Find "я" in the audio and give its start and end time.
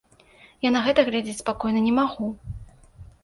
0.65-0.69